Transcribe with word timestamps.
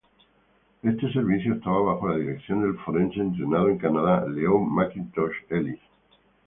Ese 0.81 1.11
Servicio 1.13 1.53
estaba 1.53 1.79
bajo 1.93 2.07
la 2.07 2.17
dirección 2.17 2.63
del 2.63 2.75
forense 2.79 3.19
entrenado 3.19 3.69
en 3.69 3.77
Canadá 3.77 4.25
Leon 4.27 4.67
MacIntosh 4.73 5.35
Ellis. 5.51 5.79